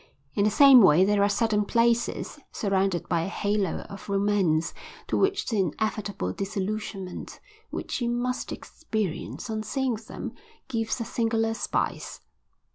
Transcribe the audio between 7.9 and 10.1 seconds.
you must experience on seeing